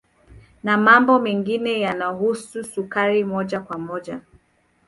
[0.63, 4.21] Na mambo mengine yasiyohusu sukari moja kwa moja